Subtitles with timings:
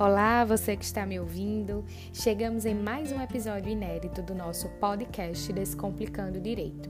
[0.00, 1.84] Olá, você que está me ouvindo.
[2.10, 6.88] Chegamos em mais um episódio inédito do nosso podcast Descomplicando Direito.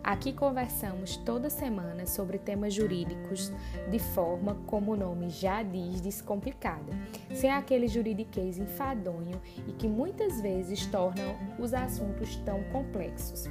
[0.00, 3.52] Aqui conversamos toda semana sobre temas jurídicos
[3.90, 6.92] de forma, como o nome já diz, descomplicada,
[7.34, 13.46] sem aquele juridiquês enfadonho e que muitas vezes tornam os assuntos tão complexos.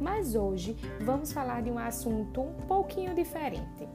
[0.00, 3.88] Mas hoje vamos falar de um assunto um pouquinho diferente.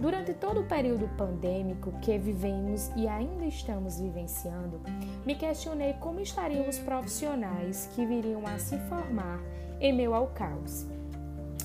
[0.00, 4.80] Durante todo o período pandêmico que vivemos e ainda estamos vivenciando,
[5.26, 9.38] me questionei como estariam os profissionais que viriam a se formar
[9.78, 10.86] em meio ao caos.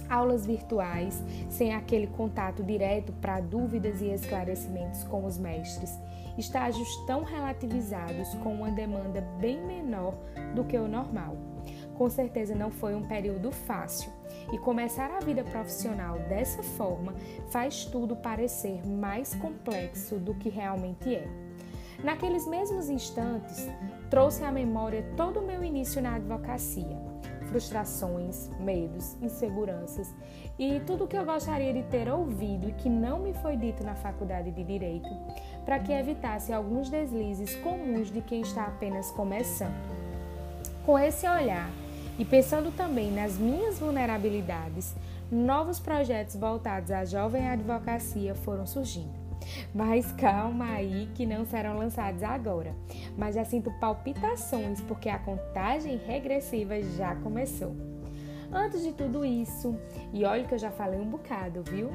[0.09, 5.97] Aulas virtuais, sem aquele contato direto para dúvidas e esclarecimentos com os mestres,
[6.37, 10.13] estágios tão relativizados com uma demanda bem menor
[10.53, 11.37] do que o normal.
[11.97, 14.11] Com certeza não foi um período fácil
[14.51, 17.13] e começar a vida profissional dessa forma
[17.49, 21.27] faz tudo parecer mais complexo do que realmente é.
[22.03, 23.69] Naqueles mesmos instantes,
[24.09, 26.97] trouxe à memória todo o meu início na advocacia,
[27.49, 30.13] frustrações, medos, inseguranças
[30.59, 33.83] e tudo o que eu gostaria de ter ouvido e que não me foi dito
[33.83, 35.09] na faculdade de direito,
[35.63, 39.73] para que evitasse alguns deslizes comuns de quem está apenas começando.
[40.85, 41.69] Com esse olhar,
[42.17, 44.95] e pensando também nas minhas vulnerabilidades,
[45.31, 49.25] novos projetos voltados à jovem advocacia foram surgindo.
[49.73, 52.75] Mas calma aí que não serão lançados agora.
[53.17, 57.75] Mas já sinto palpitações porque a contagem regressiva já começou.
[58.51, 59.75] Antes de tudo isso,
[60.13, 61.89] e olha que eu já falei um bocado, viu?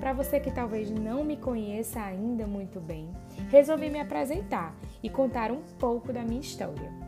[0.00, 3.10] Para você que talvez não me conheça ainda muito bem,
[3.50, 7.05] resolvi me apresentar e contar um pouco da minha história.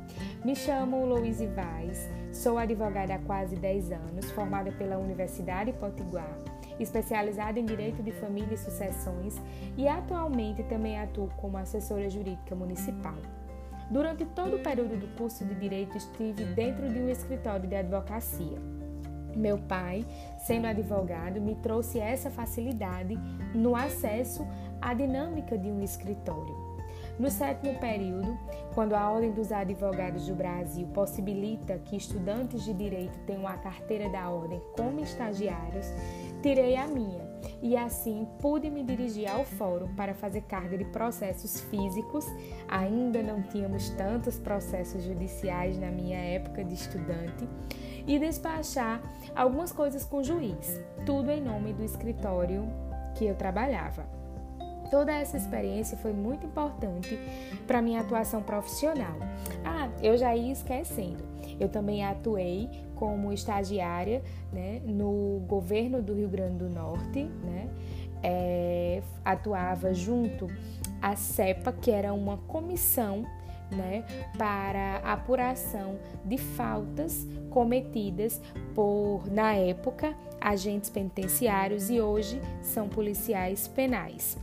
[0.48, 6.38] Me chamo Louise Vaz, Sou advogada há quase 10 anos, formada pela Universidade Potiguar,
[6.80, 9.36] especializada em Direito de Família e Sucessões
[9.76, 13.19] e atualmente também atuo como assessora jurídica municipal.
[13.91, 18.58] Durante todo o período do curso de Direito estive dentro de um escritório de advocacia.
[19.37, 20.06] Meu pai,
[20.38, 23.19] sendo advogado, me trouxe essa facilidade
[23.54, 24.48] no acesso
[24.81, 26.68] à dinâmica de um escritório.
[27.19, 28.39] No sétimo período,
[28.75, 34.09] quando a Ordem dos Advogados do Brasil possibilita que estudantes de direito tenham a carteira
[34.09, 35.87] da ordem como estagiários,
[36.41, 37.29] tirei a minha
[37.61, 42.25] e assim pude me dirigir ao fórum para fazer carga de processos físicos.
[42.69, 47.49] Ainda não tínhamos tantos processos judiciais na minha época de estudante
[48.06, 49.03] e despachar
[49.35, 52.69] algumas coisas com o juiz, tudo em nome do escritório
[53.17, 54.06] que eu trabalhava.
[54.91, 57.19] Toda essa experiência foi muito importante
[57.66, 59.16] para minha atuação profissional.
[59.65, 61.22] Ah, eu já ia esquecendo.
[61.60, 64.22] Eu também atuei como estagiária
[64.53, 67.69] né, no governo do Rio Grande do Norte, né?
[68.21, 70.49] É, atuava junto
[71.00, 73.25] à CEPA, que era uma comissão
[73.70, 74.05] né,
[74.37, 78.41] para apuração de faltas cometidas
[78.75, 84.37] por, na época, agentes penitenciários e hoje são policiais penais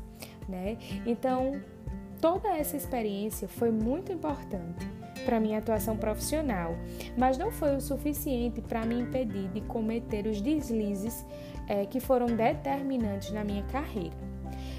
[0.47, 0.77] né?
[1.05, 1.61] Então,
[2.21, 4.85] toda essa experiência foi muito importante
[5.25, 6.75] para minha atuação profissional,
[7.17, 11.25] mas não foi o suficiente para me impedir de cometer os deslizes
[11.67, 14.35] é, que foram determinantes na minha carreira.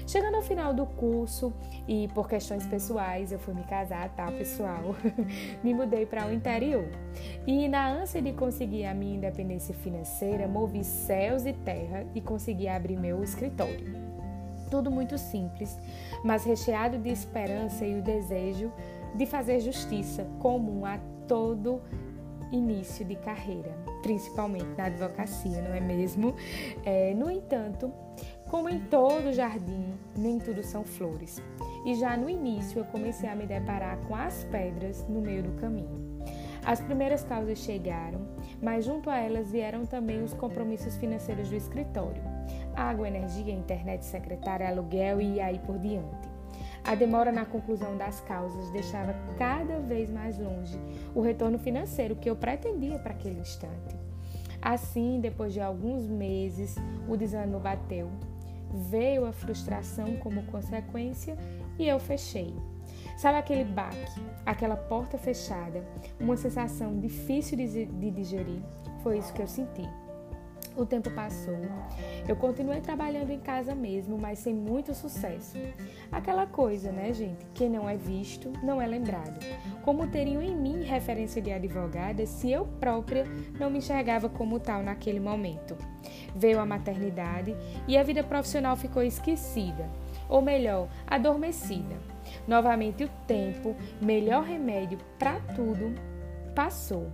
[0.07, 1.53] Chegando ao final do curso
[1.85, 4.95] e por questões pessoais, eu fui me casar, tá, pessoal?
[5.61, 6.87] me mudei para o interior.
[7.45, 12.69] E na ânsia de conseguir a minha independência financeira, movi céus e terra e consegui
[12.69, 14.06] abrir meu escritório.
[14.69, 15.77] Tudo muito simples,
[16.23, 18.71] mas recheado de esperança e o desejo
[19.15, 21.81] de fazer justiça comum a todo
[22.51, 26.33] início de carreira, principalmente na advocacia, não é mesmo?
[26.85, 27.91] É, no entanto,
[28.49, 31.41] como em todo jardim, nem tudo são flores.
[31.85, 35.51] E já no início eu comecei a me deparar com as pedras no meio do
[35.59, 36.06] caminho.
[36.67, 38.27] As primeiras causas chegaram,
[38.61, 42.21] mas junto a elas vieram também os compromissos financeiros do escritório
[42.75, 46.29] água, energia, internet secretária, aluguel e aí por diante.
[46.83, 50.77] A demora na conclusão das causas deixava cada vez mais longe
[51.15, 53.95] o retorno financeiro que eu pretendia para aquele instante.
[54.61, 56.75] Assim, depois de alguns meses,
[57.07, 58.09] o desânimo bateu,
[58.89, 61.37] veio a frustração como consequência
[61.79, 62.53] e eu fechei.
[63.17, 65.83] Sabe aquele baque, aquela porta fechada,
[66.19, 68.61] uma sensação difícil de digerir?
[69.01, 69.87] Foi isso que eu senti.
[70.77, 71.57] O tempo passou.
[72.27, 75.57] Eu continuei trabalhando em casa mesmo, mas sem muito sucesso.
[76.11, 77.43] Aquela coisa, né, gente?
[77.55, 79.39] Quem não é visto, não é lembrado.
[79.83, 83.23] Como teriam em mim referência de advogada se eu própria
[83.59, 85.75] não me enxergava como tal naquele momento?
[86.35, 87.57] Veio a maternidade
[87.87, 89.89] e a vida profissional ficou esquecida.
[90.29, 91.95] Ou melhor, adormecida.
[92.47, 95.93] Novamente o tempo, melhor remédio para tudo,
[96.55, 97.11] passou.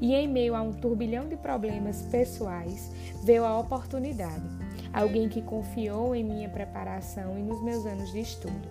[0.00, 2.92] E em meio a um turbilhão de problemas pessoais,
[3.24, 4.61] veio a oportunidade.
[4.92, 8.68] Alguém que confiou em minha preparação e nos meus anos de estudo.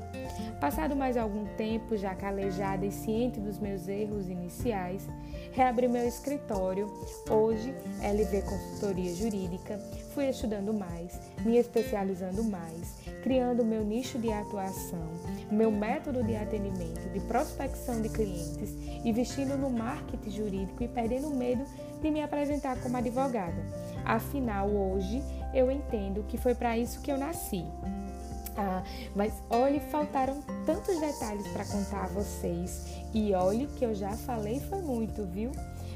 [0.60, 5.08] Passado mais algum tempo, já calejada e ciente dos meus erros iniciais,
[5.52, 6.88] reabri meu escritório.
[7.30, 7.74] Hoje,
[8.04, 9.80] LV Consultoria Jurídica,
[10.14, 15.10] fui estudando mais, me especializando mais, criando meu nicho de atuação,
[15.52, 21.64] meu método de atendimento, de prospecção de clientes, investindo no marketing jurídico e perdendo medo
[22.02, 23.66] de me apresentar como advogada.
[24.06, 25.22] Afinal, hoje
[25.54, 27.66] eu entendo que foi para isso que eu nasci.
[28.58, 28.84] Ah,
[29.16, 32.86] mas olhe, faltaram tantos detalhes para contar a vocês.
[33.14, 35.52] E olhe que eu já falei foi muito, viu?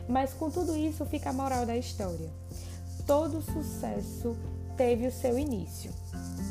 [0.08, 2.30] Mas com tudo isso fica a moral da história.
[3.06, 4.36] Todo sucesso
[4.78, 5.92] teve o seu início.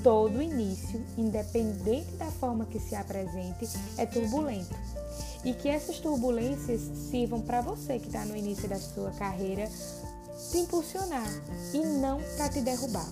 [0.03, 3.67] Todo início, independente da forma que se apresente,
[3.97, 4.75] é turbulento.
[5.45, 6.81] E que essas turbulências
[7.11, 9.69] sirvam para você que está no início da sua carreira
[10.51, 11.29] te impulsionar
[11.73, 13.09] e não para te derrubar.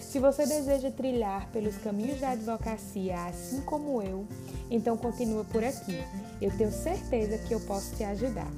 [0.00, 4.26] Se você deseja trilhar pelos caminhos da advocacia, assim como eu,
[4.70, 5.98] então continua por aqui.
[6.40, 8.50] Eu tenho certeza que eu posso te ajudar.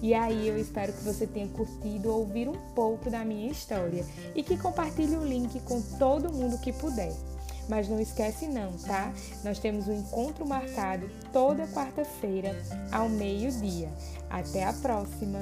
[0.00, 4.04] E aí eu espero que você tenha curtido ouvir um pouco da minha história
[4.34, 7.12] e que compartilhe o link com todo mundo que puder.
[7.68, 9.12] Mas não esquece não, tá?
[9.42, 12.56] Nós temos um encontro marcado toda quarta-feira
[12.92, 13.88] ao meio-dia.
[14.30, 15.40] Até a próxima.